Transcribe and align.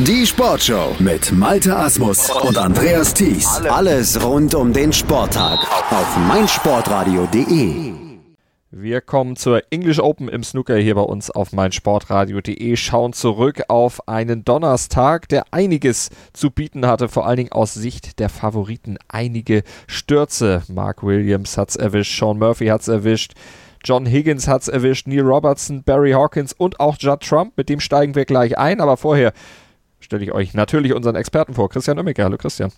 Die 0.00 0.26
Sportshow 0.26 0.96
mit 0.98 1.30
Malte 1.30 1.76
Asmus 1.76 2.28
und 2.28 2.58
Andreas 2.58 3.14
Thies. 3.14 3.46
Alles 3.70 4.20
rund 4.20 4.52
um 4.56 4.72
den 4.72 4.92
Sporttag 4.92 5.60
auf 5.92 6.16
meinsportradio.de. 6.26 7.92
Wir 8.72 9.00
kommen 9.00 9.36
zur 9.36 9.62
English 9.70 10.00
Open 10.00 10.28
im 10.28 10.42
Snooker 10.42 10.76
hier 10.78 10.96
bei 10.96 11.02
uns 11.02 11.30
auf 11.30 11.52
meinsportradio.de, 11.52 12.74
schauen 12.74 13.12
zurück 13.12 13.62
auf 13.68 14.08
einen 14.08 14.44
Donnerstag, 14.44 15.28
der 15.28 15.44
einiges 15.52 16.10
zu 16.32 16.50
bieten 16.50 16.88
hatte, 16.88 17.08
vor 17.08 17.28
allen 17.28 17.36
Dingen 17.36 17.52
aus 17.52 17.74
Sicht 17.74 18.18
der 18.18 18.30
Favoriten. 18.30 18.98
Einige 19.06 19.62
Stürze. 19.86 20.64
Mark 20.66 21.04
Williams 21.04 21.56
hat's 21.56 21.76
erwischt, 21.76 22.18
Sean 22.18 22.40
Murphy 22.40 22.66
hat's 22.66 22.88
erwischt. 22.88 23.34
John 23.84 24.06
Higgins 24.06 24.48
hat's 24.48 24.66
erwischt, 24.66 25.06
Neil 25.06 25.20
Robertson, 25.20 25.84
Barry 25.84 26.12
Hawkins 26.12 26.52
und 26.52 26.80
auch 26.80 26.96
Judd 26.98 27.20
Trump. 27.20 27.52
Mit 27.56 27.68
dem 27.68 27.78
steigen 27.78 28.16
wir 28.16 28.24
gleich 28.24 28.58
ein, 28.58 28.80
aber 28.80 28.96
vorher 28.96 29.32
stelle 30.04 30.22
ich 30.22 30.32
euch 30.32 30.54
natürlich 30.54 30.94
unseren 30.94 31.16
Experten 31.16 31.54
vor, 31.54 31.68
Christian 31.68 31.98
Oemmeke. 31.98 32.22
Hallo 32.22 32.36
Christian. 32.36 32.70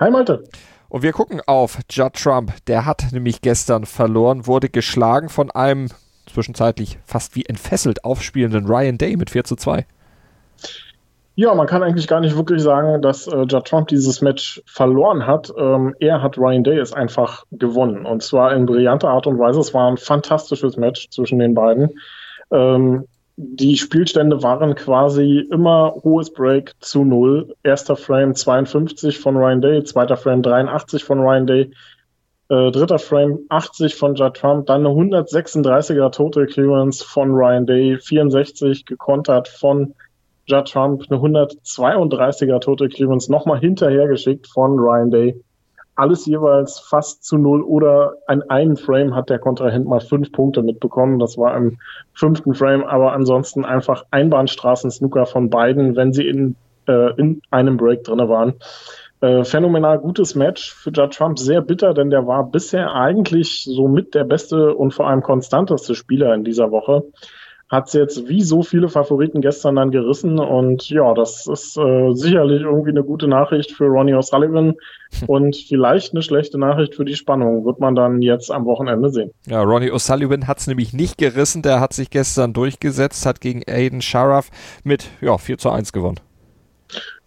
Hi 0.00 0.10
Malte. 0.10 0.44
Und 0.88 1.02
wir 1.02 1.12
gucken 1.12 1.40
auf 1.46 1.78
Judd 1.90 2.14
Trump. 2.14 2.52
Der 2.66 2.86
hat 2.86 3.06
nämlich 3.12 3.40
gestern 3.40 3.86
verloren, 3.86 4.46
wurde 4.46 4.68
geschlagen 4.68 5.28
von 5.28 5.50
einem 5.50 5.88
zwischenzeitlich 6.26 6.98
fast 7.04 7.36
wie 7.36 7.44
entfesselt 7.44 8.04
aufspielenden 8.04 8.66
Ryan 8.66 8.98
Day 8.98 9.16
mit 9.16 9.30
4 9.30 9.44
zu 9.44 9.56
2. 9.56 9.86
Ja, 11.34 11.54
man 11.54 11.66
kann 11.66 11.82
eigentlich 11.82 12.08
gar 12.08 12.20
nicht 12.20 12.34
wirklich 12.34 12.62
sagen, 12.62 13.02
dass 13.02 13.26
äh, 13.26 13.42
Judd 13.42 13.66
Trump 13.66 13.88
dieses 13.88 14.22
Match 14.22 14.62
verloren 14.64 15.26
hat. 15.26 15.52
Ähm, 15.58 15.94
er 16.00 16.22
hat 16.22 16.38
Ryan 16.38 16.64
Day 16.64 16.78
es 16.78 16.94
einfach 16.94 17.44
gewonnen. 17.52 18.06
Und 18.06 18.22
zwar 18.22 18.54
in 18.54 18.64
brillanter 18.64 19.10
Art 19.10 19.26
und 19.26 19.38
Weise. 19.38 19.60
Es 19.60 19.74
war 19.74 19.90
ein 19.90 19.98
fantastisches 19.98 20.78
Match 20.78 21.10
zwischen 21.10 21.38
den 21.38 21.52
beiden. 21.52 21.90
Ähm, 22.50 23.06
die 23.36 23.76
Spielstände 23.76 24.42
waren 24.42 24.74
quasi 24.74 25.46
immer 25.50 25.94
hohes 26.02 26.32
Break 26.32 26.72
zu 26.80 27.04
null. 27.04 27.54
Erster 27.62 27.94
Frame 27.94 28.34
52 28.34 29.18
von 29.18 29.36
Ryan 29.36 29.60
Day, 29.60 29.84
zweiter 29.84 30.16
Frame 30.16 30.42
83 30.42 31.04
von 31.04 31.20
Ryan 31.20 31.46
Day, 31.46 31.70
äh, 32.48 32.70
dritter 32.70 32.98
Frame 32.98 33.40
80 33.50 33.94
von 33.94 34.14
Judd 34.14 34.36
Trump, 34.38 34.66
dann 34.66 34.86
eine 34.86 34.94
136er 34.94 36.10
Total 36.12 36.46
Clearance 36.46 37.04
von 37.04 37.30
Ryan 37.32 37.66
Day, 37.66 37.98
64 37.98 38.86
gekontert 38.86 39.48
von 39.48 39.94
Judd 40.46 40.70
Trump, 40.70 41.04
eine 41.10 41.20
132er 41.20 42.60
Total 42.60 42.88
Clearance 42.88 43.30
nochmal 43.30 43.60
hinterhergeschickt 43.60 44.46
von 44.46 44.78
Ryan 44.78 45.10
Day 45.10 45.44
alles 45.96 46.26
jeweils 46.26 46.78
fast 46.78 47.24
zu 47.24 47.38
null 47.38 47.62
oder 47.62 48.14
an 48.26 48.42
einem 48.42 48.76
Frame 48.76 49.14
hat 49.14 49.30
der 49.30 49.38
Kontrahent 49.38 49.86
mal 49.86 50.00
fünf 50.00 50.30
Punkte 50.30 50.62
mitbekommen. 50.62 51.18
Das 51.18 51.36
war 51.38 51.56
im 51.56 51.78
fünften 52.12 52.54
Frame, 52.54 52.84
aber 52.84 53.12
ansonsten 53.12 53.64
einfach 53.64 54.04
Einbahnstraßen-Snooker 54.10 55.26
von 55.26 55.50
beiden, 55.50 55.96
wenn 55.96 56.12
sie 56.12 56.28
in, 56.28 56.56
äh, 56.86 57.18
in 57.18 57.40
einem 57.50 57.78
Break 57.78 58.04
drinne 58.04 58.28
waren. 58.28 58.54
Äh, 59.22 59.44
phänomenal 59.44 59.98
gutes 59.98 60.34
Match 60.34 60.74
für 60.74 60.90
Judd 60.90 61.14
Trump, 61.14 61.38
sehr 61.38 61.62
bitter, 61.62 61.94
denn 61.94 62.10
der 62.10 62.26
war 62.26 62.50
bisher 62.50 62.94
eigentlich 62.94 63.64
so 63.64 63.88
mit 63.88 64.14
der 64.14 64.24
beste 64.24 64.74
und 64.74 64.92
vor 64.92 65.08
allem 65.08 65.22
konstanteste 65.22 65.94
Spieler 65.94 66.34
in 66.34 66.44
dieser 66.44 66.70
Woche 66.70 67.04
hat 67.68 67.88
es 67.88 67.94
jetzt 67.94 68.28
wie 68.28 68.42
so 68.42 68.62
viele 68.62 68.88
Favoriten 68.88 69.40
gestern 69.40 69.76
dann 69.76 69.90
gerissen. 69.90 70.38
Und 70.38 70.88
ja, 70.88 71.14
das 71.14 71.46
ist 71.46 71.76
äh, 71.76 72.12
sicherlich 72.14 72.62
irgendwie 72.62 72.90
eine 72.90 73.02
gute 73.02 73.26
Nachricht 73.26 73.72
für 73.72 73.86
Ronnie 73.86 74.14
O'Sullivan 74.14 74.74
und 75.26 75.56
vielleicht 75.56 76.12
eine 76.12 76.22
schlechte 76.22 76.58
Nachricht 76.58 76.94
für 76.94 77.04
die 77.04 77.16
Spannung. 77.16 77.64
Wird 77.64 77.80
man 77.80 77.94
dann 77.94 78.22
jetzt 78.22 78.50
am 78.50 78.64
Wochenende 78.66 79.10
sehen. 79.10 79.30
Ja, 79.46 79.62
Ronnie 79.62 79.90
O'Sullivan 79.90 80.46
hat 80.46 80.58
es 80.58 80.66
nämlich 80.66 80.92
nicht 80.92 81.18
gerissen. 81.18 81.62
Der 81.62 81.80
hat 81.80 81.92
sich 81.92 82.10
gestern 82.10 82.52
durchgesetzt, 82.52 83.26
hat 83.26 83.40
gegen 83.40 83.62
Aiden 83.66 84.00
Sharaf 84.00 84.50
mit 84.84 85.08
ja, 85.20 85.36
4 85.36 85.58
zu 85.58 85.70
1 85.70 85.92
gewonnen. 85.92 86.20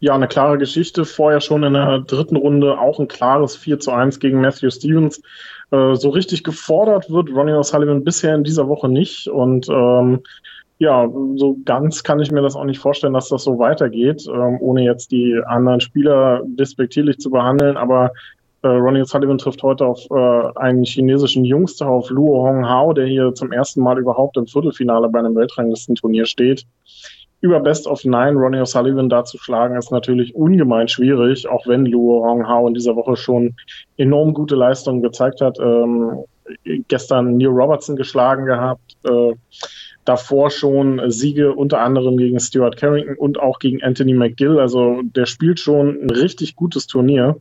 Ja, 0.01 0.15
eine 0.15 0.29
klare 0.29 0.57
Geschichte. 0.57 1.03
Vorher 1.03 1.41
schon 1.41 1.63
in 1.63 1.73
der 1.73 1.99
dritten 1.99 2.37
Runde 2.37 2.79
auch 2.79 2.99
ein 2.99 3.09
klares 3.09 3.57
4 3.57 3.79
zu 3.79 3.91
1 3.91 4.19
gegen 4.19 4.39
Matthew 4.39 4.69
Stevens. 4.69 5.21
Äh, 5.71 5.95
so 5.95 6.09
richtig 6.09 6.43
gefordert 6.45 7.09
wird 7.09 7.29
Ronnie 7.29 7.51
O'Sullivan 7.51 8.03
bisher 8.03 8.33
in 8.33 8.45
dieser 8.45 8.69
Woche 8.69 8.87
nicht. 8.87 9.27
Und 9.27 9.67
ähm, 9.67 10.21
ja, 10.77 11.05
so 11.35 11.57
ganz 11.65 12.03
kann 12.03 12.21
ich 12.21 12.31
mir 12.31 12.41
das 12.41 12.55
auch 12.55 12.63
nicht 12.63 12.79
vorstellen, 12.79 13.13
dass 13.13 13.27
das 13.27 13.43
so 13.43 13.59
weitergeht, 13.59 14.25
ähm, 14.33 14.57
ohne 14.61 14.83
jetzt 14.83 15.11
die 15.11 15.37
anderen 15.45 15.81
Spieler 15.81 16.43
despektierlich 16.45 17.17
zu 17.17 17.29
behandeln. 17.29 17.75
Aber 17.75 18.13
äh, 18.61 18.67
Ronnie 18.69 19.01
O'Sullivan 19.01 19.37
trifft 19.37 19.63
heute 19.63 19.85
auf 19.85 19.99
äh, 20.11 20.59
einen 20.59 20.85
chinesischen 20.85 21.43
Jungster, 21.43 21.89
auf 21.89 22.09
Luo 22.09 22.47
Hong 22.47 22.69
Hao, 22.69 22.93
der 22.93 23.05
hier 23.05 23.33
zum 23.33 23.51
ersten 23.51 23.81
Mal 23.81 23.99
überhaupt 23.99 24.37
im 24.37 24.47
Viertelfinale 24.47 25.09
bei 25.09 25.19
einem 25.19 25.35
Weltranglistenturnier 25.35 26.25
steht 26.25 26.65
über 27.41 27.59
Best 27.59 27.87
of 27.87 28.03
Nine 28.03 28.33
Ronnie 28.33 28.59
O'Sullivan 28.59 29.09
da 29.09 29.23
zu 29.23 29.37
schlagen, 29.37 29.77
ist 29.77 29.91
natürlich 29.91 30.35
ungemein 30.35 30.87
schwierig, 30.87 31.47
auch 31.47 31.65
wenn 31.67 31.85
Luo 31.85 32.25
Hao 32.25 32.67
in 32.67 32.73
dieser 32.73 32.95
Woche 32.95 33.15
schon 33.15 33.55
enorm 33.97 34.33
gute 34.33 34.55
Leistungen 34.55 35.01
gezeigt 35.01 35.41
hat. 35.41 35.57
Ähm, 35.59 36.25
gestern 36.87 37.37
Neil 37.37 37.49
Robertson 37.49 37.95
geschlagen 37.95 38.45
gehabt, 38.45 38.97
äh, 39.03 39.33
davor 40.05 40.49
schon 40.49 41.01
Siege 41.11 41.53
unter 41.53 41.79
anderem 41.81 42.17
gegen 42.17 42.39
Stuart 42.39 42.77
Carrington 42.77 43.15
und 43.15 43.39
auch 43.39 43.59
gegen 43.59 43.83
Anthony 43.83 44.13
McGill. 44.13 44.59
Also 44.59 45.01
der 45.03 45.25
spielt 45.25 45.59
schon 45.59 46.01
ein 46.01 46.09
richtig 46.09 46.55
gutes 46.55 46.87
Turnier. 46.87 47.37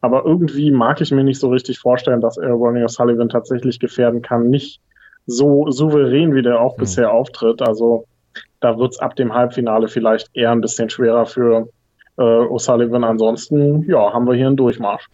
Aber 0.00 0.24
irgendwie 0.24 0.70
mag 0.70 1.00
ich 1.00 1.10
mir 1.10 1.24
nicht 1.24 1.40
so 1.40 1.48
richtig 1.48 1.78
vorstellen, 1.78 2.20
dass 2.20 2.36
er 2.36 2.52
Ronnie 2.52 2.84
O'Sullivan 2.84 3.30
tatsächlich 3.30 3.80
gefährden 3.80 4.22
kann. 4.22 4.48
Nicht 4.48 4.80
so 5.26 5.70
souverän, 5.70 6.34
wie 6.34 6.42
der 6.42 6.60
auch 6.60 6.76
mhm. 6.76 6.80
bisher 6.80 7.12
auftritt. 7.12 7.62
Also 7.62 8.06
da 8.60 8.78
wird 8.78 8.92
es 8.92 8.98
ab 8.98 9.16
dem 9.16 9.34
Halbfinale 9.34 9.88
vielleicht 9.88 10.30
eher 10.34 10.50
ein 10.52 10.60
bisschen 10.60 10.90
schwerer 10.90 11.26
für 11.26 11.68
äh, 12.18 12.22
O'Sullivan. 12.22 13.04
Ansonsten, 13.04 13.88
ja, 13.88 14.12
haben 14.12 14.26
wir 14.26 14.34
hier 14.34 14.46
einen 14.46 14.56
Durchmarsch. 14.56 15.08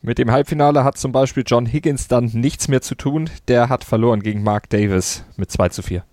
Mit 0.00 0.18
dem 0.18 0.30
Halbfinale 0.30 0.84
hat 0.84 0.96
zum 0.96 1.10
Beispiel 1.10 1.42
John 1.46 1.66
Higgins 1.66 2.06
dann 2.06 2.26
nichts 2.26 2.68
mehr 2.68 2.82
zu 2.82 2.94
tun. 2.94 3.30
Der 3.48 3.68
hat 3.68 3.84
verloren 3.84 4.20
gegen 4.20 4.42
Mark 4.42 4.68
Davis 4.70 5.24
mit 5.36 5.50
2 5.50 5.70
zu 5.70 5.82
4. 5.82 6.04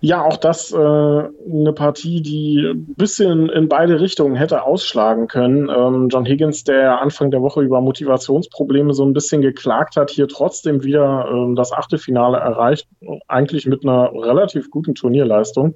Ja, 0.00 0.22
auch 0.22 0.36
das 0.36 0.72
äh, 0.72 0.76
eine 0.76 1.72
Partie, 1.74 2.20
die 2.20 2.72
ein 2.72 2.94
bisschen 2.94 3.48
in 3.48 3.68
beide 3.68 4.00
Richtungen 4.00 4.36
hätte 4.36 4.62
ausschlagen 4.62 5.28
können. 5.28 5.68
Ähm, 5.68 6.08
John 6.08 6.24
Higgins, 6.24 6.64
der 6.64 7.00
Anfang 7.00 7.30
der 7.30 7.42
Woche 7.42 7.62
über 7.62 7.80
Motivationsprobleme 7.80 8.94
so 8.94 9.04
ein 9.04 9.12
bisschen 9.12 9.42
geklagt 9.42 9.96
hat, 9.96 10.10
hier 10.10 10.28
trotzdem 10.28 10.84
wieder 10.84 11.28
ähm, 11.30 11.56
das 11.56 11.72
Achtelfinale 11.72 12.38
erreicht, 12.38 12.88
eigentlich 13.26 13.66
mit 13.66 13.84
einer 13.84 14.12
relativ 14.12 14.70
guten 14.70 14.94
Turnierleistung. 14.94 15.74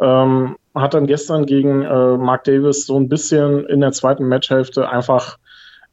Ähm, 0.00 0.56
hat 0.74 0.94
dann 0.94 1.06
gestern 1.06 1.46
gegen 1.46 1.82
äh, 1.82 2.16
Mark 2.16 2.44
Davis 2.44 2.84
so 2.84 2.98
ein 2.98 3.08
bisschen 3.08 3.64
in 3.66 3.80
der 3.80 3.92
zweiten 3.92 4.26
Matchhälfte 4.26 4.88
einfach 4.88 5.38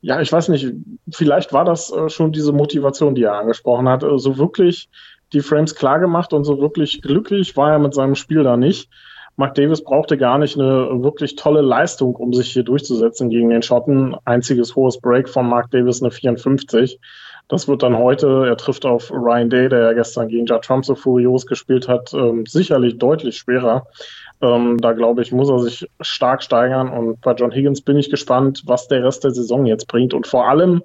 ja, 0.03 0.19
ich 0.19 0.31
weiß 0.31 0.49
nicht, 0.49 0.73
vielleicht 1.11 1.53
war 1.53 1.63
das 1.63 1.91
äh, 1.91 2.09
schon 2.09 2.31
diese 2.31 2.53
Motivation, 2.53 3.13
die 3.13 3.21
er 3.21 3.35
angesprochen 3.35 3.87
hat, 3.87 4.01
so 4.01 4.39
wirklich 4.39 4.89
die 5.33 5.41
Frames 5.41 5.75
klar 5.75 5.99
gemacht 5.99 6.33
und 6.33 6.43
so 6.43 6.59
wirklich 6.59 7.01
glücklich 7.01 7.55
war 7.57 7.71
er 7.71 7.79
mit 7.79 7.93
seinem 7.93 8.15
Spiel 8.15 8.43
da 8.43 8.57
nicht. 8.57 8.89
Mark 9.37 9.55
Davis 9.55 9.83
brauchte 9.83 10.17
gar 10.17 10.37
nicht 10.37 10.59
eine 10.59 11.03
wirklich 11.03 11.35
tolle 11.35 11.61
Leistung, 11.61 12.15
um 12.15 12.33
sich 12.33 12.51
hier 12.51 12.63
durchzusetzen 12.63 13.29
gegen 13.29 13.49
den 13.49 13.61
Schotten. 13.61 14.15
Einziges 14.25 14.75
hohes 14.75 14.99
Break 14.99 15.29
von 15.29 15.47
Mark 15.47 15.71
Davis 15.71 16.01
eine 16.01 16.11
54. 16.11 16.99
Das 17.47 17.67
wird 17.67 17.83
dann 17.83 17.97
heute, 17.97 18.45
er 18.47 18.57
trifft 18.57 18.85
auf 18.85 19.11
Ryan 19.11 19.49
Day, 19.49 19.67
der 19.67 19.79
ja 19.79 19.93
gestern 19.93 20.27
gegen 20.27 20.45
Judd 20.45 20.63
Trump 20.63 20.85
so 20.85 20.95
furios 20.95 21.45
gespielt 21.45 21.87
hat, 21.87 22.13
ähm, 22.13 22.45
sicherlich 22.45 22.97
deutlich 22.97 23.37
schwerer. 23.37 23.87
Ähm, 24.41 24.77
da 24.79 24.93
glaube 24.93 25.21
ich, 25.21 25.31
muss 25.31 25.49
er 25.49 25.59
sich 25.59 25.89
stark 26.01 26.43
steigern. 26.43 26.89
Und 26.89 27.21
bei 27.21 27.33
John 27.33 27.51
Higgins 27.51 27.81
bin 27.81 27.97
ich 27.97 28.09
gespannt, 28.09 28.63
was 28.65 28.87
der 28.87 29.03
Rest 29.03 29.23
der 29.23 29.31
Saison 29.31 29.65
jetzt 29.65 29.87
bringt. 29.87 30.13
Und 30.13 30.27
vor 30.27 30.47
allem, 30.47 30.83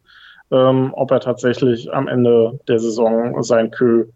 ähm, 0.50 0.92
ob 0.94 1.10
er 1.10 1.20
tatsächlich 1.20 1.92
am 1.92 2.08
Ende 2.08 2.58
der 2.68 2.78
Saison 2.78 3.42
sein 3.42 3.70
Kö 3.70 4.06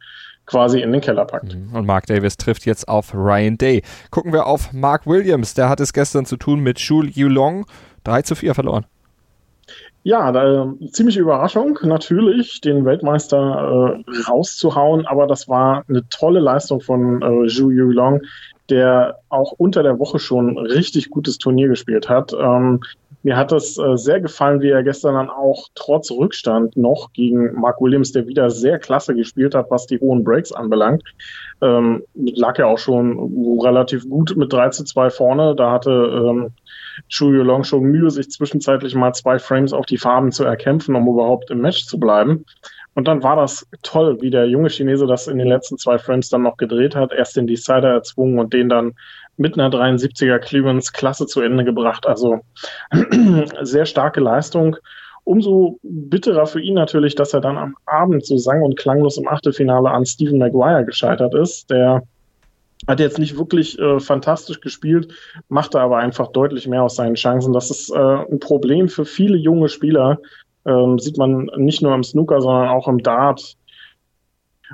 quasi 0.47 0.81
in 0.81 0.91
den 0.93 1.01
Keller 1.01 1.25
packt. 1.25 1.55
Mhm. 1.55 1.75
Und 1.75 1.87
Mark 1.87 2.07
Davis 2.07 2.37
trifft 2.37 2.67
jetzt 2.67 2.89
auf 2.89 3.15
Ryan 3.15 3.57
Day. 3.57 3.83
Gucken 4.11 4.33
wir 4.33 4.47
auf 4.47 4.73
Mark 4.73 5.07
Williams. 5.07 5.55
Der 5.55 5.69
hat 5.69 5.81
es 5.81 5.93
gestern 5.93 6.27
zu 6.27 6.37
tun 6.37 6.61
mit 6.61 6.81
Shul 6.81 7.09
Yulong. 7.09 7.67
3 8.05 8.23
zu 8.23 8.35
4 8.35 8.55
verloren. 8.55 8.87
Ja, 10.03 10.33
da, 10.33 10.73
ziemliche 10.93 11.21
Überraschung, 11.21 11.79
natürlich, 11.83 12.63
den 12.63 12.87
Weltmeister 12.87 13.97
äh, 13.99 14.21
rauszuhauen, 14.31 15.07
aber 15.07 15.27
das 15.27 15.47
war 15.47 15.85
eine 15.89 16.09
tolle 16.09 16.41
Leistung 16.41 16.81
von 16.81 17.21
äh, 17.21 17.49
Zhu 17.49 17.71
Yulong, 17.71 18.23
der 18.71 19.19
auch 19.29 19.53
unter 19.53 19.83
der 19.83 19.99
Woche 19.99 20.19
schon 20.19 20.57
richtig 20.57 21.11
gutes 21.11 21.37
Turnier 21.37 21.69
gespielt 21.69 22.09
hat. 22.09 22.33
Ähm, 22.33 22.81
mir 23.23 23.37
hat 23.37 23.53
es 23.53 23.79
äh, 23.79 23.97
sehr 23.97 24.21
gefallen, 24.21 24.63
wie 24.63 24.71
er 24.71 24.83
gestern 24.83 25.15
dann 25.15 25.31
auch 25.31 25.69
trotz 25.75 26.11
Rückstand 26.11 26.77
noch 26.77 27.13
gegen 27.13 27.53
Mark 27.61 27.81
Williams, 27.81 28.13
der 28.13 28.27
wieder 28.27 28.51
sehr 28.51 28.79
klasse 28.79 29.15
gespielt 29.15 29.55
hat, 29.55 29.71
was 29.71 29.87
die 29.87 30.01
hohen 30.01 30.25
Breaks 30.25 30.53
anbelangt. 30.53 31.03
Ähm, 31.61 32.03
lag 32.15 32.59
ja 32.59 32.67
auch 32.67 32.79
schon 32.79 33.59
relativ 33.61 34.09
gut 34.09 34.35
mit 34.37 34.53
3 34.53 34.71
zu 34.71 34.85
2 34.85 35.11
vorne. 35.11 35.55
Da 35.55 35.71
hatte 35.73 35.91
ähm, 35.91 36.53
Chu 37.09 37.31
Long 37.31 37.65
schon 37.65 37.83
Mühe, 37.83 38.11
sich 38.11 38.31
zwischenzeitlich 38.31 38.95
mal 38.95 39.13
zwei 39.13 39.39
Frames 39.39 39.73
auf 39.73 39.87
die 39.87 39.99
Farben 39.99 40.33
zu 40.33 40.45
erkämpfen, 40.45 40.95
um 40.95 41.07
überhaupt 41.07 41.51
im 41.51 41.61
Match 41.61 41.87
zu 41.87 41.99
bleiben. 41.99 42.47
Und 42.95 43.07
dann 43.07 43.23
war 43.23 43.37
das 43.37 43.67
toll, 43.83 44.21
wie 44.21 44.31
der 44.31 44.47
junge 44.47 44.69
Chinese 44.69 45.07
das 45.07 45.29
in 45.29 45.39
den 45.39 45.47
letzten 45.47 45.79
zwei 45.79 45.99
Frames 45.99 46.29
dann 46.29 46.43
noch 46.43 46.57
gedreht 46.57 46.97
hat. 46.97 47.13
Erst 47.13 47.37
den 47.37 47.47
Decider 47.47 47.91
erzwungen 47.91 48.39
und 48.39 48.53
den 48.53 48.69
dann 48.69 48.95
mit 49.37 49.59
einer 49.59 49.71
73er 49.71 50.39
Clearance 50.39 50.93
klasse 50.93 51.27
zu 51.27 51.41
Ende 51.41 51.65
gebracht. 51.65 52.07
Also 52.07 52.41
sehr 53.63 53.87
starke 53.87 54.21
Leistung. 54.21 54.77
Umso 55.25 55.79
bitterer 55.83 56.47
für 56.47 56.61
ihn 56.61 56.75
natürlich, 56.75 57.15
dass 57.15 57.33
er 57.33 57.41
dann 57.41 57.57
am 57.57 57.77
Abend 57.87 58.27
so 58.27 58.37
sang- 58.37 58.63
und 58.63 58.77
klanglos 58.77 59.19
im 59.19 59.29
Achtelfinale 59.29 59.91
an 59.91 60.05
Stephen 60.05 60.39
Maguire 60.39 60.85
gescheitert 60.85 61.35
ist. 61.35 61.71
Der 61.71 62.03
hat 62.89 63.01
jetzt 63.01 63.19
nicht 63.19 63.39
wirklich 63.39 63.79
äh, 63.79 64.01
fantastisch 64.01 64.61
gespielt, 64.61 65.13
machte 65.49 65.81
aber 65.81 65.99
einfach 65.99 66.29
deutlich 66.29 66.67
mehr 66.67 66.83
aus 66.83 66.97
seinen 66.97 67.15
Chancen. 67.15 67.53
Das 67.53 67.71
ist 67.71 67.91
äh, 67.91 67.99
ein 67.99 68.41
Problem 68.41 68.89
für 68.89 69.05
viele 69.05 69.37
junge 69.37 69.69
Spieler. 69.69 70.19
Ähm, 70.67 70.99
sieht 70.99 71.17
man 71.17 71.51
nicht 71.57 71.83
nur 71.83 71.95
im 71.95 72.05
Snooker, 72.05 72.41
sondern 72.41 72.69
auch 72.69 72.89
im 72.89 73.03
Dart 73.03 73.57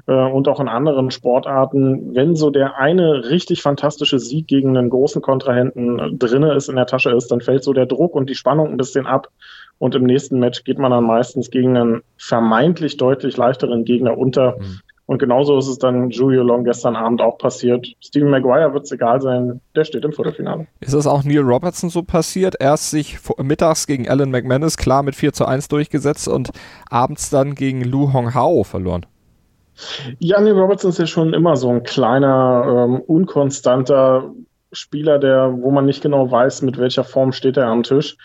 äh, 0.07 0.13
und 0.13 0.49
auch 0.49 0.61
in 0.61 0.69
anderen 0.69 1.11
Sportarten. 1.11 2.15
Wenn 2.15 2.37
so 2.37 2.51
der 2.51 2.77
eine 2.77 3.31
richtig 3.31 3.63
fantastische 3.63 4.19
Sieg 4.19 4.47
gegen 4.47 4.77
einen 4.77 4.91
großen 4.91 5.23
Kontrahenten 5.23 6.19
drinne 6.19 6.55
ist, 6.55 6.69
in 6.69 6.77
der 6.77 6.87
Tasche 6.87 7.11
ist, 7.11 7.29
dann 7.29 7.41
fällt 7.41 7.65
so 7.65 7.73
der 7.73 7.87
Druck 7.87 8.15
und 8.15 8.29
die 8.29 8.35
Spannung 8.35 8.69
ein 8.69 8.77
bisschen 8.77 9.07
ab. 9.07 9.29
Und 9.79 9.95
im 9.95 10.05
nächsten 10.05 10.39
Match 10.39 10.65
geht 10.65 10.79
man 10.79 10.91
dann 10.91 11.05
meistens 11.05 11.51
gegen 11.51 11.77
einen 11.77 12.03
vermeintlich 12.17 12.97
deutlich 12.97 13.37
leichteren 13.37 13.85
Gegner 13.85 14.17
unter. 14.17 14.57
Mhm. 14.59 14.81
Und 15.07 15.19
genauso 15.19 15.57
ist 15.57 15.69
es 15.69 15.79
dann 15.79 16.11
Julio 16.11 16.43
Long 16.43 16.65
gestern 16.65 16.97
Abend 16.97 17.23
auch 17.23 17.39
passiert. 17.39 17.87
Steven 18.01 18.29
Maguire 18.29 18.75
wird 18.75 18.85
es 18.85 18.93
egal 18.93 19.21
sein, 19.21 19.61
der 19.77 19.85
steht 19.85 20.05
im 20.05 20.13
Viertelfinale. 20.13 20.67
Ist 20.81 20.95
es 20.95 21.07
auch 21.07 21.23
Neil 21.23 21.41
Robertson 21.41 21.91
so 21.91 22.03
passiert? 22.03 22.57
Erst 22.59 22.91
sich 22.91 23.19
mittags 23.39 23.87
gegen 23.87 24.09
Alan 24.09 24.33
McManus 24.33 24.77
klar 24.77 25.05
mit 25.05 25.15
4 25.15 25.33
zu 25.33 25.47
1 25.47 25.69
durchgesetzt 25.69 26.27
und 26.27 26.51
abends 26.91 27.31
dann 27.31 27.55
gegen 27.55 27.83
Lu 27.85 28.13
Hong 28.13 28.35
Hao 28.35 28.65
verloren. 28.65 29.07
Ja, 30.19 30.41
Neil 30.41 30.59
Robertson 30.59 30.91
ist 30.91 30.99
ja 30.99 31.07
schon 31.07 31.35
immer 31.35 31.57
so 31.57 31.71
ein 31.71 31.85
kleiner, 31.85 32.87
ähm, 32.89 33.01
unkonstanter 33.01 34.33
Spieler, 34.73 35.19
der, 35.19 35.53
wo 35.61 35.71
man 35.71 35.87
nicht 35.87 36.03
genau 36.03 36.31
weiß, 36.31 36.63
mit 36.63 36.79
welcher 36.79 37.05
Form 37.05 37.33
steht 37.33 37.57
er 37.57 37.69
am 37.69 37.85
Tisch. 37.85 38.17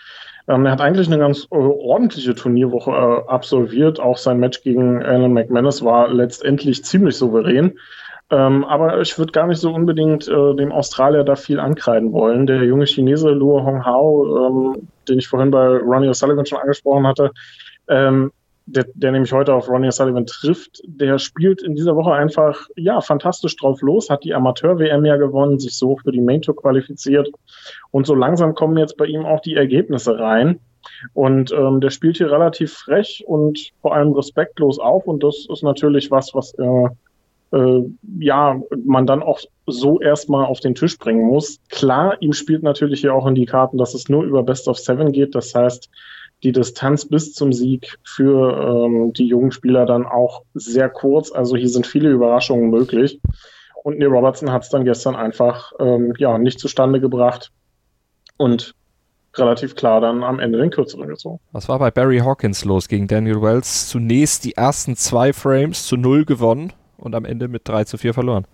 Ähm, 0.48 0.66
er 0.66 0.72
hat 0.72 0.80
eigentlich 0.80 1.06
eine 1.06 1.18
ganz 1.18 1.44
äh, 1.50 1.56
ordentliche 1.56 2.34
Turnierwoche 2.34 2.90
äh, 2.90 3.30
absolviert. 3.30 4.00
Auch 4.00 4.18
sein 4.18 4.38
Match 4.38 4.62
gegen 4.62 5.02
Alan 5.02 5.32
McManus 5.32 5.84
war 5.84 6.08
letztendlich 6.08 6.84
ziemlich 6.84 7.16
souverän. 7.16 7.78
Ähm, 8.30 8.64
aber 8.64 9.00
ich 9.00 9.18
würde 9.18 9.32
gar 9.32 9.46
nicht 9.46 9.60
so 9.60 9.72
unbedingt 9.72 10.26
äh, 10.26 10.54
dem 10.54 10.72
Australier 10.72 11.22
da 11.22 11.36
viel 11.36 11.60
ankreiden 11.60 12.12
wollen. 12.12 12.46
Der 12.46 12.64
junge 12.64 12.86
Chinese 12.86 13.30
Luo 13.30 13.64
Hong 13.64 13.84
Hao, 13.84 14.74
ähm, 14.74 14.88
den 15.08 15.18
ich 15.18 15.28
vorhin 15.28 15.50
bei 15.50 15.76
Ronnie 15.76 16.08
O'Sullivan 16.08 16.46
schon 16.46 16.58
angesprochen 16.58 17.06
hatte, 17.06 17.30
ähm, 17.88 18.32
der, 18.66 18.86
der 18.94 19.12
nämlich 19.12 19.32
heute 19.32 19.54
auf 19.54 19.68
Ronnie 19.68 19.90
Sullivan 19.90 20.26
trifft, 20.26 20.82
der 20.86 21.18
spielt 21.18 21.62
in 21.62 21.74
dieser 21.74 21.96
Woche 21.96 22.12
einfach, 22.12 22.66
ja, 22.76 23.00
fantastisch 23.00 23.56
drauf 23.56 23.82
los, 23.82 24.10
hat 24.10 24.24
die 24.24 24.34
Amateur-WM 24.34 25.04
ja 25.04 25.16
gewonnen, 25.16 25.58
sich 25.58 25.76
so 25.76 25.96
für 25.96 26.12
die 26.12 26.20
Main 26.20 26.42
Tour 26.42 26.56
qualifiziert 26.56 27.28
und 27.90 28.06
so 28.06 28.14
langsam 28.14 28.54
kommen 28.54 28.76
jetzt 28.78 28.96
bei 28.96 29.06
ihm 29.06 29.24
auch 29.24 29.40
die 29.40 29.56
Ergebnisse 29.56 30.18
rein. 30.18 30.60
Und 31.14 31.52
ähm, 31.52 31.80
der 31.80 31.90
spielt 31.90 32.16
hier 32.16 32.32
relativ 32.32 32.72
frech 32.72 33.22
und 33.28 33.70
vor 33.80 33.94
allem 33.94 34.12
respektlos 34.14 34.80
auf 34.80 35.06
und 35.06 35.22
das 35.22 35.46
ist 35.48 35.62
natürlich 35.62 36.10
was, 36.10 36.34
was 36.34 36.54
äh, 36.54 36.88
äh, 37.56 37.84
ja 38.18 38.60
man 38.84 39.06
dann 39.06 39.22
auch 39.22 39.40
so 39.66 40.00
erstmal 40.00 40.44
auf 40.44 40.58
den 40.58 40.74
Tisch 40.74 40.98
bringen 40.98 41.26
muss. 41.26 41.60
Klar, 41.68 42.16
ihm 42.20 42.32
spielt 42.32 42.64
natürlich 42.64 43.00
hier 43.00 43.14
auch 43.14 43.26
in 43.26 43.36
die 43.36 43.46
Karten, 43.46 43.78
dass 43.78 43.94
es 43.94 44.08
nur 44.08 44.24
über 44.24 44.42
Best 44.42 44.66
of 44.66 44.78
Seven 44.78 45.12
geht. 45.12 45.34
Das 45.36 45.54
heißt, 45.54 45.88
die 46.42 46.52
Distanz 46.52 47.06
bis 47.06 47.34
zum 47.34 47.52
Sieg 47.52 47.98
für 48.04 48.86
ähm, 48.86 49.12
die 49.12 49.26
jungen 49.26 49.52
Spieler 49.52 49.86
dann 49.86 50.06
auch 50.06 50.42
sehr 50.54 50.88
kurz. 50.88 51.30
Also 51.30 51.56
hier 51.56 51.68
sind 51.68 51.86
viele 51.86 52.10
Überraschungen 52.10 52.70
möglich. 52.70 53.20
Und 53.84 53.98
Neil 53.98 54.08
Robertson 54.08 54.52
hat 54.52 54.62
es 54.62 54.68
dann 54.68 54.84
gestern 54.84 55.16
einfach 55.16 55.72
ähm, 55.78 56.14
ja 56.18 56.38
nicht 56.38 56.58
zustande 56.58 57.00
gebracht 57.00 57.50
und 58.36 58.74
relativ 59.34 59.74
klar 59.74 60.00
dann 60.00 60.22
am 60.22 60.38
Ende 60.38 60.58
den 60.58 60.70
kürzeren 60.70 61.08
gezogen. 61.08 61.40
Was 61.52 61.68
war 61.68 61.78
bei 61.78 61.90
Barry 61.90 62.18
Hawkins 62.18 62.64
los 62.64 62.88
gegen 62.88 63.08
Daniel 63.08 63.40
Wells? 63.40 63.88
Zunächst 63.88 64.44
die 64.44 64.56
ersten 64.56 64.94
zwei 64.96 65.32
Frames 65.32 65.86
zu 65.86 65.96
null 65.96 66.24
gewonnen 66.24 66.72
und 66.98 67.14
am 67.14 67.24
Ende 67.24 67.48
mit 67.48 67.66
3 67.66 67.84
zu 67.84 67.98
4 67.98 68.14
verloren. 68.14 68.46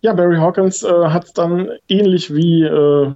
Ja, 0.00 0.14
Barry 0.14 0.36
Hawkins 0.36 0.82
äh, 0.82 0.88
hat 0.88 1.24
es 1.24 1.32
dann 1.32 1.68
ähnlich 1.88 2.32
wie 2.34 2.62
äh, 2.62 3.12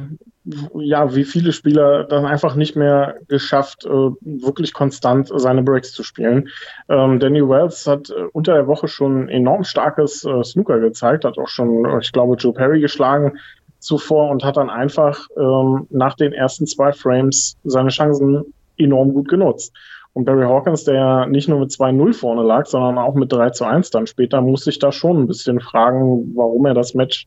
ja, 0.75 1.14
wie 1.14 1.25
viele 1.25 1.52
Spieler 1.52 2.05
dann 2.05 2.26
einfach 2.26 2.55
nicht 2.55 2.76
mehr 2.76 3.17
geschafft, 3.29 3.87
äh, 3.87 3.88
wirklich 3.88 4.73
konstant 4.73 5.31
seine 5.35 5.62
Breaks 5.62 5.93
zu 5.93 6.02
spielen. 6.02 6.49
Ähm, 6.88 7.19
Danny 7.19 7.41
Wells 7.41 7.87
hat 7.87 8.11
äh, 8.11 8.25
unter 8.32 8.55
der 8.55 8.67
Woche 8.67 8.88
schon 8.88 9.29
enorm 9.29 9.64
starkes 9.64 10.25
äh, 10.25 10.44
Snooker 10.44 10.81
gezeigt, 10.81 11.25
hat 11.25 11.38
auch 11.38 11.49
schon, 11.49 11.87
ich 12.00 12.12
glaube, 12.12 12.37
Joe 12.37 12.52
Perry 12.52 12.81
geschlagen 12.81 13.38
zuvor 13.79 14.31
und 14.31 14.44
hat 14.44 14.56
dann 14.56 14.70
einfach 14.70 15.29
ähm, 15.37 15.87
nach 15.91 16.14
den 16.14 16.32
ersten 16.32 16.67
zwei 16.67 16.93
Frames 16.93 17.56
seine 17.64 17.90
Chancen 17.90 18.44
enorm 18.76 19.12
gut 19.12 19.29
genutzt. 19.29 19.73
Und 20.14 20.25
Barry 20.25 20.46
Hawkins, 20.46 20.84
der 20.84 21.26
nicht 21.26 21.49
nur 21.49 21.58
mit 21.58 21.70
2-0 21.70 22.14
vorne 22.14 22.43
lag, 22.43 22.66
sondern 22.66 22.99
auch 22.99 23.14
mit 23.14 23.32
3 23.32 23.50
zu 23.50 23.64
1 23.64 23.90
dann 23.90 24.06
später, 24.06 24.40
muss 24.40 24.64
sich 24.64 24.78
da 24.78 24.93
schon 24.93 25.22
ein 25.22 25.26
bisschen 25.26 25.61
fragen, 25.61 26.32
warum 26.34 26.66
er 26.66 26.75
das 26.75 26.94
Match 26.94 27.26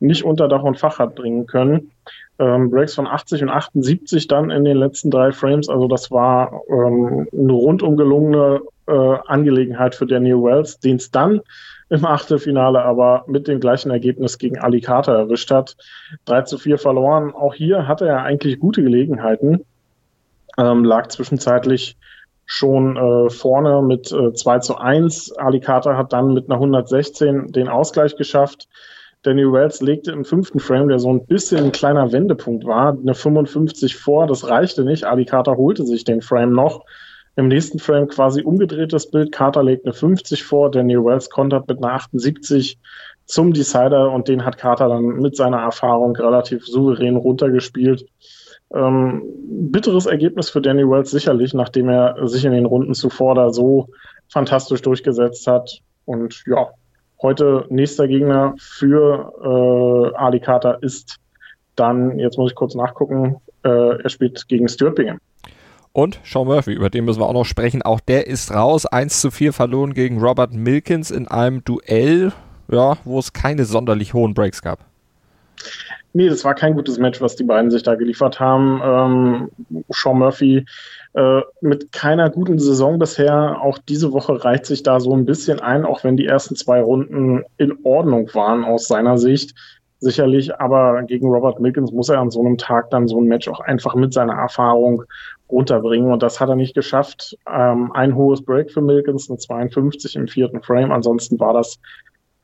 nicht 0.00 0.24
unter 0.24 0.48
Dach 0.48 0.62
und 0.62 0.78
Fach 0.78 0.98
hat 0.98 1.14
bringen 1.14 1.46
können 1.46 1.90
ähm, 2.38 2.70
Breaks 2.70 2.94
von 2.94 3.06
80 3.06 3.42
und 3.42 3.50
78 3.50 4.28
dann 4.28 4.50
in 4.50 4.64
den 4.64 4.76
letzten 4.76 5.10
drei 5.10 5.32
Frames. 5.32 5.68
Also 5.68 5.88
das 5.88 6.10
war 6.10 6.62
ähm, 6.68 7.28
eine 7.32 7.52
rundum 7.52 7.96
gelungene 7.96 8.60
äh, 8.86 9.18
Angelegenheit 9.26 9.94
für 9.94 10.06
Daniel 10.06 10.42
Wells, 10.42 10.78
den 10.78 10.96
es 10.96 11.10
dann 11.10 11.40
im 11.90 12.04
Achtelfinale 12.04 12.82
aber 12.82 13.24
mit 13.28 13.48
dem 13.48 13.60
gleichen 13.60 13.90
Ergebnis 13.90 14.38
gegen 14.38 14.58
Ali 14.58 14.80
Carter 14.80 15.16
erwischt 15.16 15.50
hat. 15.50 15.76
3 16.26 16.42
zu 16.42 16.58
4 16.58 16.78
verloren. 16.78 17.32
Auch 17.32 17.54
hier 17.54 17.88
hatte 17.88 18.06
er 18.06 18.22
eigentlich 18.22 18.60
gute 18.60 18.82
Gelegenheiten. 18.82 19.64
Ähm, 20.58 20.84
lag 20.84 21.08
zwischenzeitlich 21.08 21.96
schon 22.50 22.96
äh, 22.96 23.28
vorne 23.28 23.82
mit 23.82 24.10
äh, 24.10 24.32
2 24.32 24.58
zu 24.60 24.78
1. 24.78 25.32
Ali 25.36 25.60
Carter 25.60 25.98
hat 25.98 26.14
dann 26.14 26.32
mit 26.32 26.48
einer 26.48 26.54
116 26.54 27.52
den 27.52 27.68
Ausgleich 27.68 28.16
geschafft. 28.16 28.68
Danny 29.22 29.44
Wells 29.44 29.82
legte 29.82 30.12
im 30.12 30.24
fünften 30.24 30.58
Frame, 30.58 30.88
der 30.88 30.98
so 30.98 31.10
ein 31.10 31.26
bisschen 31.26 31.66
ein 31.66 31.72
kleiner 31.72 32.10
Wendepunkt 32.10 32.64
war, 32.64 32.96
eine 32.98 33.14
55 33.14 33.96
vor. 33.96 34.26
Das 34.26 34.48
reichte 34.48 34.82
nicht. 34.82 35.04
Ali 35.04 35.26
Carter 35.26 35.58
holte 35.58 35.84
sich 35.84 36.04
den 36.04 36.22
Frame 36.22 36.52
noch. 36.52 36.86
Im 37.36 37.48
nächsten 37.48 37.78
Frame 37.80 38.08
quasi 38.08 38.42
umgedrehtes 38.42 39.10
Bild. 39.10 39.30
Carter 39.30 39.62
legt 39.62 39.84
eine 39.84 39.92
50 39.92 40.42
vor. 40.42 40.70
Danny 40.70 40.96
Wells 40.96 41.28
kontert 41.28 41.68
mit 41.68 41.84
einer 41.84 41.92
78 41.92 42.78
zum 43.26 43.52
Decider 43.52 44.10
und 44.10 44.26
den 44.26 44.46
hat 44.46 44.56
Carter 44.56 44.88
dann 44.88 45.04
mit 45.04 45.36
seiner 45.36 45.58
Erfahrung 45.58 46.16
relativ 46.16 46.64
souverän 46.64 47.16
runtergespielt. 47.16 48.06
Ähm, 48.74 49.22
bitteres 49.70 50.06
Ergebnis 50.06 50.50
für 50.50 50.60
Danny 50.60 50.82
Wells 50.82 51.10
sicherlich, 51.10 51.54
nachdem 51.54 51.88
er 51.88 52.16
sich 52.28 52.44
in 52.44 52.52
den 52.52 52.66
Runden 52.66 52.94
zuvor 52.94 53.34
da 53.34 53.50
so 53.50 53.88
fantastisch 54.28 54.82
durchgesetzt 54.82 55.46
hat. 55.46 55.80
Und 56.04 56.42
ja, 56.46 56.68
Heute 57.20 57.66
nächster 57.68 58.06
Gegner 58.06 58.54
für 58.58 59.32
äh, 59.42 60.16
Ali 60.16 60.38
Carter 60.38 60.80
ist 60.82 61.16
dann, 61.74 62.16
jetzt 62.20 62.38
muss 62.38 62.52
ich 62.52 62.54
kurz 62.54 62.76
nachgucken, 62.76 63.36
äh, 63.64 64.00
er 64.00 64.08
spielt 64.08 64.46
gegen 64.46 64.68
Stuart 64.68 64.94
Bingham. 64.94 65.18
Und 65.92 66.20
Sean 66.22 66.46
Murphy, 66.46 66.72
über 66.72 66.90
den 66.90 67.04
müssen 67.04 67.20
wir 67.20 67.26
auch 67.26 67.32
noch 67.32 67.44
sprechen. 67.44 67.82
Auch 67.82 67.98
der 67.98 68.28
ist 68.28 68.52
raus. 68.52 68.86
1 68.86 69.20
zu 69.20 69.32
4 69.32 69.52
verloren 69.52 69.94
gegen 69.94 70.20
Robert 70.20 70.52
Milkins 70.52 71.10
in 71.10 71.26
einem 71.26 71.64
Duell, 71.64 72.32
ja, 72.70 72.96
wo 73.04 73.18
es 73.18 73.32
keine 73.32 73.64
sonderlich 73.64 74.14
hohen 74.14 74.34
Breaks 74.34 74.62
gab. 74.62 74.78
Nee, 76.14 76.28
das 76.28 76.44
war 76.44 76.54
kein 76.54 76.74
gutes 76.74 76.98
Match, 76.98 77.20
was 77.20 77.36
die 77.36 77.44
beiden 77.44 77.70
sich 77.70 77.82
da 77.82 77.94
geliefert 77.94 78.40
haben. 78.40 78.80
Ähm, 78.82 79.84
Sean 79.90 80.18
Murphy 80.18 80.64
äh, 81.14 81.40
mit 81.60 81.92
keiner 81.92 82.30
guten 82.30 82.58
Saison 82.58 82.98
bisher. 82.98 83.60
Auch 83.60 83.78
diese 83.78 84.12
Woche 84.12 84.42
reicht 84.42 84.66
sich 84.66 84.82
da 84.82 85.00
so 85.00 85.14
ein 85.14 85.26
bisschen 85.26 85.60
ein, 85.60 85.84
auch 85.84 86.04
wenn 86.04 86.16
die 86.16 86.26
ersten 86.26 86.56
zwei 86.56 86.80
Runden 86.80 87.44
in 87.58 87.76
Ordnung 87.84 88.32
waren 88.34 88.64
aus 88.64 88.88
seiner 88.88 89.18
Sicht. 89.18 89.54
Sicherlich, 90.00 90.54
aber 90.60 91.02
gegen 91.02 91.28
Robert 91.28 91.58
Milkins 91.60 91.90
muss 91.90 92.08
er 92.08 92.20
an 92.20 92.30
so 92.30 92.40
einem 92.40 92.56
Tag 92.56 92.88
dann 92.90 93.08
so 93.08 93.20
ein 93.20 93.26
Match 93.26 93.48
auch 93.48 93.60
einfach 93.60 93.96
mit 93.96 94.12
seiner 94.12 94.34
Erfahrung 94.34 95.02
runterbringen. 95.50 96.12
Und 96.12 96.22
das 96.22 96.40
hat 96.40 96.48
er 96.48 96.56
nicht 96.56 96.74
geschafft. 96.74 97.36
Ähm, 97.52 97.90
ein 97.92 98.14
hohes 98.14 98.42
Break 98.42 98.70
für 98.70 98.80
Milkins, 98.80 99.28
eine 99.28 99.38
52 99.38 100.14
im 100.16 100.28
vierten 100.28 100.62
Frame. 100.62 100.92
Ansonsten 100.92 101.38
war 101.40 101.52
das 101.52 101.80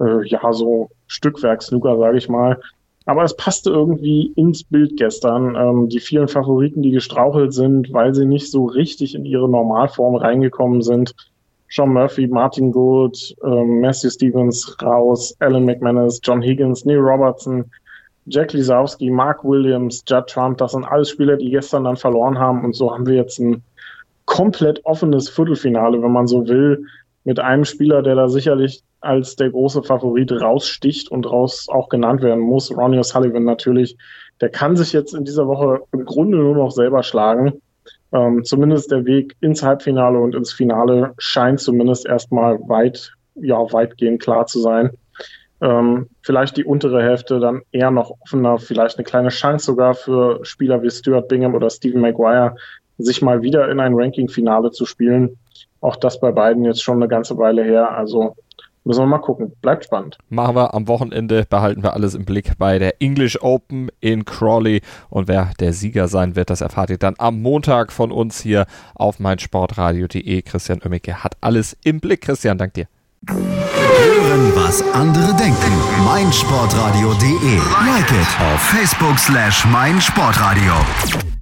äh, 0.01 0.27
ja 0.27 0.53
so 0.53 0.91
Stückwerk-Snooker, 1.07 1.97
sage 1.97 2.19
ich 2.19 2.29
mal. 2.29 2.61
Aber 3.07 3.23
es 3.23 3.37
passte 3.37 3.71
irgendwie 3.71 4.33
ins 4.37 4.65
Bild 4.65 4.97
gestern. 4.97 5.57
Ähm, 5.57 5.89
die 5.89 6.01
vielen 6.01 6.29
Favoriten, 6.29 6.83
die 6.83 6.91
gestrauchelt 6.91 7.53
sind, 7.53 7.93
weil 7.93 8.15
sie 8.15 8.25
nicht 8.25 8.51
so 8.51 8.65
richtig 8.65 9.15
in 9.15 9.25
ihre 9.25 9.49
Normalform 9.49 10.17
reingekommen 10.17 10.81
sind. 10.83 11.15
Sean 11.69 11.93
Murphy, 11.93 12.27
Martin 12.27 12.73
Gould, 12.73 13.35
ähm, 13.45 13.81
Matthew 13.81 14.11
Stevens 14.11 14.77
raus, 14.81 15.35
Alan 15.41 15.65
McManus, 15.65 16.21
John 16.23 16.41
Higgins, 16.41 16.85
Neil 16.85 16.99
Robertson, 16.99 17.65
Jack 18.27 18.53
Lisowski, 18.53 19.11
Mark 19.11 19.45
Williams, 19.45 20.03
Judd 20.07 20.29
Trump, 20.29 20.59
das 20.59 20.73
sind 20.73 20.85
alles 20.85 21.11
Spieler, 21.11 21.37
die 21.37 21.51
gestern 21.51 21.85
dann 21.85 21.97
verloren 21.97 22.39
haben. 22.39 22.65
Und 22.65 22.75
so 22.75 22.93
haben 22.93 23.07
wir 23.07 23.17
jetzt 23.17 23.39
ein 23.39 23.63
komplett 24.25 24.85
offenes 24.87 25.29
Viertelfinale, 25.29 26.01
wenn 26.01 26.13
man 26.13 26.27
so 26.27 26.47
will, 26.47 26.87
mit 27.25 27.39
einem 27.41 27.65
Spieler, 27.65 28.03
der 28.03 28.15
da 28.15 28.29
sicherlich 28.29 28.83
als 29.05 29.37
der 29.37 29.51
große 29.51 29.83
Favorit 29.83 30.33
raussticht 30.33 31.11
und 31.11 31.31
raus 31.31 31.67
auch 31.69 31.89
genannt 31.89 32.23
werden 32.23 32.41
muss. 32.41 32.77
Ronnie 32.77 32.99
O'Sullivan 32.99 33.45
natürlich, 33.45 33.97
der 34.41 34.49
kann 34.49 34.77
sich 34.77 34.93
jetzt 34.93 35.15
in 35.15 35.25
dieser 35.25 35.47
Woche 35.47 35.81
im 35.93 36.05
Grunde 36.05 36.39
nur 36.39 36.57
noch 36.57 36.71
selber 36.71 37.03
schlagen. 37.03 37.61
Ähm, 38.13 38.45
zumindest 38.45 38.91
der 38.91 39.05
Weg 39.05 39.37
ins 39.41 39.63
Halbfinale 39.63 40.19
und 40.19 40.35
ins 40.35 40.53
Finale 40.53 41.15
scheint 41.19 41.61
zumindest 41.61 42.07
erstmal 42.07 42.59
weit, 42.69 43.13
ja, 43.35 43.57
weitgehend 43.73 44.23
klar 44.23 44.47
zu 44.47 44.61
sein. 44.61 44.91
Ähm, 45.61 46.09
vielleicht 46.23 46.57
die 46.57 46.65
untere 46.65 47.03
Hälfte 47.03 47.41
dann 47.41 47.63
eher 47.73 47.91
noch 47.91 48.13
offener, 48.21 48.59
vielleicht 48.59 48.99
eine 48.99 49.05
kleine 49.05 49.31
Chance 49.31 49.67
sogar 49.67 49.95
für 49.95 50.45
Spieler 50.45 50.83
wie 50.83 50.91
Stuart 50.91 51.29
Bingham 51.29 51.55
oder 51.55 51.71
Stephen 51.71 52.01
Maguire, 52.01 52.55
sich 52.99 53.23
mal 53.23 53.43
wieder 53.43 53.69
in 53.71 53.81
ein 53.81 53.95
Ranking-Finale 53.95 54.71
zu 54.71 54.87
spielen. 54.87 55.37
Auch 55.81 55.97
das 55.97 56.21
bei 56.21 56.33
beiden 56.33 56.65
jetzt 56.65 56.83
schon 56.83 56.97
eine 56.97 57.09
ganze 57.09 57.37
Weile 57.37 57.65
her. 57.65 57.97
Also 57.97 58.37
müssen 58.85 59.01
wir 59.01 59.07
mal 59.07 59.19
gucken. 59.19 59.53
Bleibt 59.61 59.85
spannend. 59.85 60.19
Machen 60.29 60.57
wir 60.57 60.75
am 60.75 60.89
Wochenende, 60.89 61.45
behalten 61.49 61.83
wir 61.83 61.95
alles 61.95 62.15
im 62.15 62.25
Blick 62.25 62.53
bei 62.59 62.79
der 62.79 63.01
English 63.01 63.41
Open 63.43 63.91
in 64.01 64.25
Crawley. 64.25 64.81
Und 65.11 65.29
wer 65.29 65.51
der 65.59 65.73
Sieger 65.73 66.09
sein 66.09 66.37
wird, 66.37 66.51
das 66.51 66.61
erfahrt 66.61 66.91
ihr 66.91 66.99
dann 66.99 67.15
am 67.19 67.41
Montag 67.43 67.93
von 67.93 68.13
uns 68.13 68.41
hier 68.41 68.67
auf 68.95 69.19
meinsportradio.de. 69.19 70.43
Christian 70.43 70.81
Oemmeke 70.83 71.25
hat 71.25 71.37
alles 71.41 71.77
im 71.85 72.01
Blick. 72.01 72.23
Christian, 72.23 72.59
dank 72.59 72.75
dir. 72.75 72.87
Hören, 73.27 74.53
was 74.55 74.83
andere 74.93 75.35
denken. 75.37 75.73
meinsportradio.de. 76.05 77.57
Like 77.87 78.11
it 78.11 78.29
auf 78.41 78.61
Facebook 78.61 79.19
slash 79.19 79.65
meinsportradio. 79.67 81.34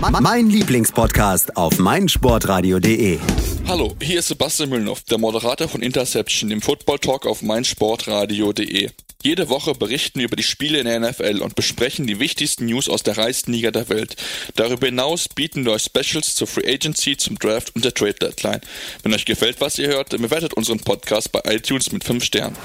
Mein 0.00 0.48
Lieblingspodcast 0.48 1.56
auf 1.56 1.78
meinsportradio.de. 1.80 3.18
Hallo, 3.66 3.96
hier 4.00 4.20
ist 4.20 4.28
Sebastian 4.28 4.70
Müllnow, 4.70 5.02
der 5.02 5.18
Moderator 5.18 5.68
von 5.68 5.82
Interception, 5.82 6.50
dem 6.50 6.62
Football 6.62 7.00
Talk 7.00 7.26
auf 7.26 7.42
meinsportradio.de. 7.42 8.90
Jede 9.24 9.48
Woche 9.48 9.74
berichten 9.74 10.20
wir 10.20 10.26
über 10.26 10.36
die 10.36 10.44
Spiele 10.44 10.78
in 10.78 10.86
der 10.86 11.00
NFL 11.00 11.40
und 11.42 11.56
besprechen 11.56 12.06
die 12.06 12.20
wichtigsten 12.20 12.66
News 12.66 12.88
aus 12.88 13.02
der 13.02 13.18
reichsten 13.18 13.52
Liga 13.52 13.72
der 13.72 13.88
Welt. 13.88 14.14
Darüber 14.54 14.86
hinaus 14.86 15.28
bieten 15.28 15.64
wir 15.64 15.72
euch 15.72 15.82
Specials 15.82 16.36
zur 16.36 16.46
Free 16.46 16.72
Agency, 16.72 17.16
zum 17.16 17.36
Draft 17.36 17.74
und 17.74 17.84
der 17.84 17.92
Trade 17.92 18.14
Deadline. 18.14 18.60
Wenn 19.02 19.12
euch 19.12 19.24
gefällt, 19.24 19.60
was 19.60 19.80
ihr 19.80 19.88
hört, 19.88 20.12
dann 20.12 20.22
bewertet 20.22 20.54
unseren 20.54 20.78
Podcast 20.78 21.32
bei 21.32 21.40
iTunes 21.46 21.90
mit 21.90 22.04
5 22.04 22.22
Sternen. 22.22 22.56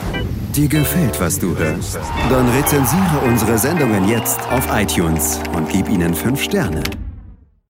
Dir 0.56 0.68
gefällt, 0.68 1.20
was 1.20 1.40
du 1.40 1.58
hörst? 1.58 1.98
Dann 2.30 2.48
rezensiere 2.50 3.22
unsere 3.26 3.58
Sendungen 3.58 4.08
jetzt 4.08 4.40
auf 4.52 4.68
iTunes 4.72 5.40
und 5.56 5.68
gib 5.70 5.90
ihnen 5.90 6.14
5 6.14 6.44
Sterne. 6.44 6.84